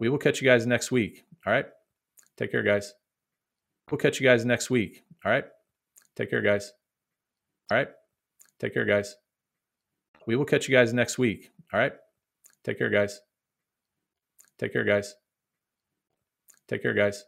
[0.00, 1.24] we will catch you guys next week.
[1.46, 1.66] All right.
[2.36, 2.92] Take care, guys.
[3.90, 5.04] We'll catch you guys next week.
[5.24, 5.44] All right.
[6.16, 6.72] Take care, guys.
[7.70, 7.88] All right.
[8.60, 9.14] Take care, guys.
[10.26, 11.50] We will catch you guys next week.
[11.72, 11.92] All right.
[12.64, 13.20] Take care, guys.
[14.58, 15.14] Take care, guys.
[16.68, 17.24] Take care, guys.